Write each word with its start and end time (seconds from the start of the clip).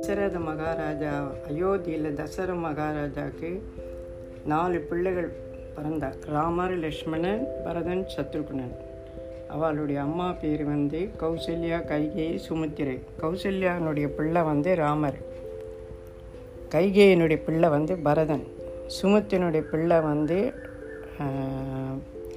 தசரத 0.00 0.38
மகாராஜா 0.38 1.32
அயோத்தியில் 1.48 2.14
தசர 2.14 2.54
மகாராஜாவுக்கு 2.54 3.62
நாலு 4.44 4.80
பிள்ளைகள் 4.80 5.30
பிறந்தார் 5.74 6.16
ராமர் 6.26 6.78
லக்ஷ்மணன் 6.78 7.46
பரதன் 7.64 8.06
சத்ருகுணன். 8.16 8.74
அவளுடைய 9.48 10.00
அம்மா 10.00 10.32
பேர் 10.32 10.64
வந்து 10.64 11.08
கௌசல்யா 11.20 11.78
கைகேயி 11.90 12.38
சுமித்திரை. 12.48 12.98
கௌசல்யானுடைய 13.20 14.08
பிள்ளை 14.08 14.42
வந்து 14.42 14.74
ராமர். 14.74 15.18
கைகேயினுடைய 16.70 17.38
பிள்ளை 17.44 17.68
வந்து 17.68 17.96
பரதன். 17.96 18.44
சுமித்தினுடைய 19.02 19.60
பிள்ளை 19.60 20.00
வந்து 20.00 20.52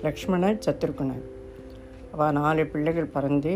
லக்ஷ்மணன் 0.02 0.60
சத்ருகுணன். 0.66 1.36
அவள் 2.14 2.36
நாலு 2.40 2.64
பிள்ளைகள் 2.74 3.14
பிறந்து 3.16 3.54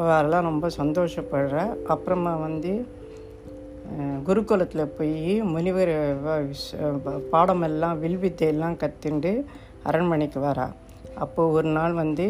அவெல்லாம் 0.00 0.48
ரொம்ப 0.50 0.66
சந்தோஷப்படுற. 0.80 1.56
அப்புறமா 1.92 2.32
வந்து 2.46 2.72
குருகுலத்தில் 4.26 4.92
போய் 4.98 5.32
முனிவர் 5.54 5.92
பாடமெல்லாம் 7.32 8.00
வில்வித்தையெல்லாம் 8.04 8.78
கற்றுண்டு 8.82 9.32
அரண்மனைக்கு 9.88 10.38
வரா. 10.46 10.66
அப்போது 11.24 11.52
ஒரு 11.56 11.70
நாள் 11.78 11.94
வந்து 12.02 12.26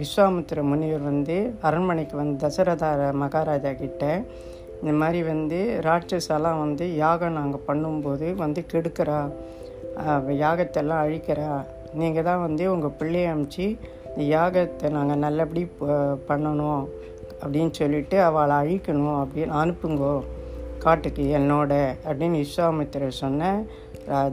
விஸ்வாமித்திர 0.00 0.62
முனிவர் 0.72 1.04
வந்து 1.10 1.36
அரண்மனைக்கு 1.68 2.16
வந்து 2.22 2.36
தசரதார 2.44 3.06
மகாராஜா 3.22 3.72
கிட்ட 3.82 4.04
இந்த 4.80 4.92
மாதிரி 5.00 5.20
வந்து 5.32 5.58
ராட்சஸெல்லாம் 5.86 6.60
வந்து 6.64 6.86
யாகம் 7.04 7.38
நாங்கள் 7.40 7.64
பண்ணும்போது 7.68 8.26
வந்து 8.42 8.60
கெடுக்கிறா. 8.72 9.20
யாகத்தெல்லாம் 10.44 11.02
அழிக்கிறா. 11.04 11.50
நீங்கள் 12.00 12.26
தான் 12.28 12.44
வந்து 12.46 12.64
உங்கள் 12.74 12.96
பிள்ளையை 13.00 13.28
அனுப்பிச்சு 13.32 13.66
இந்த 14.14 14.24
யாகத்தை 14.34 14.88
நாங்கள் 14.96 15.22
நல்லபடி 15.24 15.62
பண்ணணும் 16.28 16.82
அப்படின்னு 17.42 17.72
சொல்லிட்டு 17.78 18.16
அவளை 18.26 18.56
அழிக்கணும் 18.62 19.16
அப்படின்னு 19.22 19.54
அனுப்புங்கோ 19.60 20.12
காட்டுக்கு 20.84 21.24
என்னோட 21.38 21.72
அப்படின்னு 22.08 22.42
விஸ்வாமித்திரர் 22.42 23.20
சொன்ன 23.22 23.50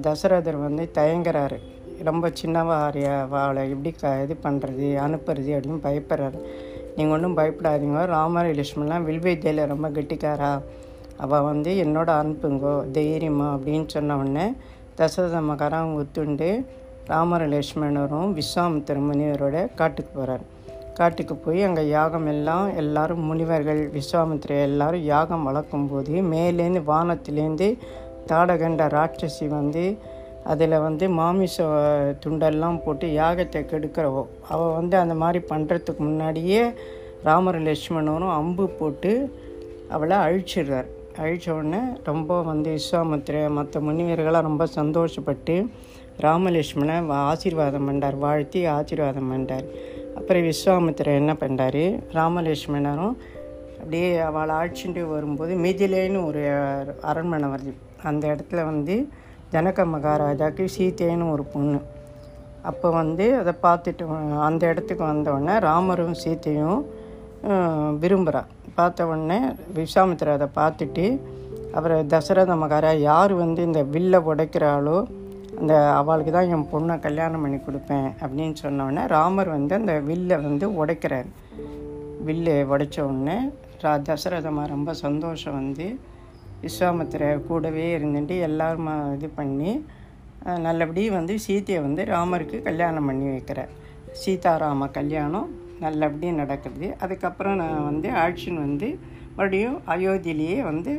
தசரதர் 0.06 0.58
வந்து 0.66 0.84
தயங்குறாரு. 0.98 1.58
ரொம்ப 2.10 2.26
சின்னவாரிய 2.40 3.08
அவளை 3.24 3.64
எப்படி 3.74 3.92
க 4.02 4.12
இது 4.26 4.36
பண்ணுறது 4.46 4.88
அனுப்புறது 5.06 5.52
அப்படின்னு 5.58 5.82
பயப்படுறாரு. 5.88 6.40
நீங்கள் 6.98 7.16
ஒன்றும் 7.16 7.38
பயப்படாதீங்க 7.40 8.04
ராமர் 8.16 8.50
லட்சுமணலாம் 8.60 9.08
வில்வித்தையில் 9.10 9.70
ரொம்ப 9.74 9.90
கெட்டிக்காரா. 9.98 10.52
அவள் 11.26 11.48
வந்து 11.50 11.72
என்னோட 11.86 12.10
அனுப்புங்கோ 12.22 12.76
தைரியமா 12.98 13.48
அப்படின்னு 13.56 13.88
சொன்ன 13.96 14.18
உடனே 14.22 14.46
தசரத 15.00 15.42
மகாராம் 15.50 15.96
ஒத்துண்டு 16.00 16.50
ராமர 17.12 17.44
லட்சுமணரும் 17.54 18.32
விஸ்வாமித்திர 18.38 19.00
முனிவரோட 19.08 19.58
காட்டுக்கு 19.76 20.12
போகிறார் 20.14 20.44
காட்டுக்கு 20.94 21.36
போய் 21.36 21.64
அங்கே 21.64 21.84
யாகம் 21.88 22.28
எல்லாம் 22.28 22.76
எல்லாரும் 22.76 23.24
முனிவர்கள் 23.24 23.82
விஸ்வாமித்திர 23.90 24.62
எல்லாரும் 24.62 25.04
யாகம் 25.04 25.44
வளர்க்கும் 25.44 25.90
போது 25.90 26.14
மேலேருந்து 26.32 26.82
வானத்திலேருந்து 26.88 27.68
தாடகண்ட 28.28 28.86
ராட்சசி 28.88 29.48
வந்து 29.48 29.98
அதில் 30.44 30.78
வந்து 30.80 31.10
மாமிச 31.10 31.66
துண்டெல்லாம் 32.26 32.80
போட்டு 32.86 33.08
யாகத்தை 33.08 33.62
கெடுக்கிறவோ 33.64 34.24
அவள் 34.50 34.74
வந்து 34.74 34.98
அந்த 34.98 35.14
மாதிரி 35.14 35.40
பண்ணுறதுக்கு 35.50 35.98
முன்னாடியே 35.98 36.62
ராமர் 37.24 37.60
லட்சுமணரும் 37.62 38.34
அம்பு 38.34 38.66
போட்டு 38.80 39.12
அவளை 39.90 40.18
அழிச்சிடுறார். 40.18 40.90
அழிச்ச 41.22 41.48
உடனே 41.52 41.82
ரொம்ப 42.04 42.42
வந்து 42.42 42.70
விஸ்வாமித்திர 42.72 43.50
மற்ற 43.50 43.80
முனிவர்களாக 43.80 44.42
ரொம்ப 44.42 44.66
சந்தோஷப்பட்டு 44.76 45.56
ராமலட்சுமணை 46.26 46.96
ஆசீர்வாதம் 47.30 47.88
பண்ணார் 47.90 48.18
வாழ்த்தி 48.24 48.60
ஆசீர்வாதம் 48.78 49.30
பண்ணார் 49.32 49.68
அப்புறம் 50.18 50.46
விஸ்வாமித்திரர் 50.50 51.20
என்ன 51.22 51.34
பண்ணார் 51.42 51.84
ராமலட்சுமணரும் 52.18 53.16
அப்படியே 53.82 54.10
அவளை 54.28 54.56
அழைச்சிட்டு 54.58 55.04
வரும்போது 55.14 55.54
மிதிலேன்னு 55.66 56.20
ஒரு 56.28 56.42
அரண்மனை 57.12 57.48
வருது. 57.54 57.74
அந்த 58.10 58.24
இடத்துல 58.34 58.64
வந்து 58.72 58.96
ஜனக 59.54 59.86
மகாராஜாக்கு 59.94 60.66
சீத்தேன்னு 60.76 61.26
ஒரு 61.36 61.44
பொண்ணு. 61.54 61.80
அப்போ 62.70 62.88
வந்து 63.00 63.26
அதை 63.42 63.54
பார்த்துட்டு 63.66 64.04
அந்த 64.48 64.64
இடத்துக்கு 64.72 65.04
வந்தவுடனே 65.04 65.56
ராமரும் 65.68 66.18
சீத்தையும் 66.24 66.82
விரும்புகிறா 68.04 68.42
பார்த்த 68.76 69.08
உடனே 69.12 69.40
விஸ்வாமித்திரர் 69.78 70.38
அதை 70.38 70.50
பார்த்துட்டு 70.60 71.06
அப்புறம் 71.76 72.10
தசரத 72.14 72.56
மகாராஜா 72.64 73.02
யார் 73.10 73.34
வந்து 73.44 73.62
இந்த 73.70 73.82
வில்லை 73.94 74.20
உடைக்கிறாளோ 74.32 74.98
இந்த 75.62 75.74
அவளுக்கு 76.00 76.32
தான் 76.36 76.52
என் 76.56 76.70
பொண்ணை 76.74 76.96
கல்யாணம் 77.06 77.44
பண்ணி 77.44 77.58
கொடுப்பேன் 77.66 78.08
அப்படின்னு 78.22 78.56
சொன்னோடனே 78.64 79.02
ராமர் 79.16 79.50
வந்து 79.56 79.74
அந்த 79.80 79.94
வில்லை 80.10 80.38
வந்து 80.46 80.68
உடைக்கிறார். 80.82 81.30
வில்லு 82.28 82.56
உடைச்ச 82.74 82.98
உடனே 83.10 83.38
ரா 83.84 83.92
தசரதமா 84.08 84.64
ரொம்ப 84.74 84.94
சந்தோஷம் 85.06 85.58
வந்து 85.60 85.86
விஸ்வாமத்திர 86.64 87.30
கூடவே 87.48 87.86
இருந்துட்டு 87.98 88.36
எல்லாரும் 88.48 88.90
இது 89.18 89.30
பண்ணி 89.40 89.72
நல்லபடியும் 90.66 90.66
நல்லபடி 90.66 91.04
வந்து 91.18 91.34
சீதையை 91.46 91.80
வந்து 91.88 92.04
ராமருக்கு 92.14 92.58
கல்யாணம் 92.68 93.08
பண்ணி 93.10 93.28
வைக்கிறார். 93.34 93.72
சீதாராம 94.22 94.88
கல்யாணம் 94.98 95.50
நல்லபடி 95.84 96.30
நடக்குது. 96.42 96.88
அதுக்கப்புறம் 97.04 97.60
நான் 97.62 97.88
வந்து 97.90 98.10
ஆக்ஷன் 98.26 98.60
வந்து 98.66 98.90
மறுபடியும் 99.38 99.78
அயோத்தியிலேயே 99.96 100.58
வந்து 100.72 100.94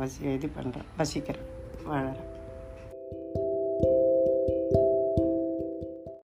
வசி 0.00 0.20
இது 0.36 0.50
பண்ணுறேன் 0.58 0.90
வசிக்கிறேன் 1.00 1.48
வாழறேன். 1.90 2.26